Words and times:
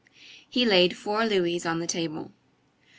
He 0.49 0.65
laid 0.65 0.97
four 0.97 1.27
louis 1.27 1.63
on 1.63 1.79
the 1.79 1.85
table. 1.85 2.31